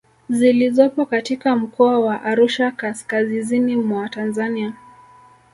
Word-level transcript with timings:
zilizopo 0.29 1.05
katika 1.05 1.55
mkoa 1.55 1.99
wa 1.99 2.23
Arusha 2.23 2.71
kaskazizini 2.71 3.75
mwa 3.75 4.09
Tanzania 4.09 4.73